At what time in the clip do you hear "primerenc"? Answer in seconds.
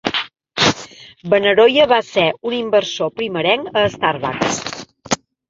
3.21-3.79